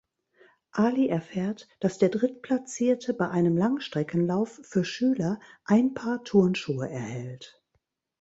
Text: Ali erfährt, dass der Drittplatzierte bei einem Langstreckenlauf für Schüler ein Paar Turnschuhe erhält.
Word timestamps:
Ali 0.71 1.09
erfährt, 1.09 1.67
dass 1.79 1.99
der 1.99 2.09
Drittplatzierte 2.09 3.13
bei 3.13 3.29
einem 3.29 3.55
Langstreckenlauf 3.55 4.59
für 4.63 4.83
Schüler 4.83 5.39
ein 5.63 5.93
Paar 5.93 6.23
Turnschuhe 6.23 6.89
erhält. 6.89 7.63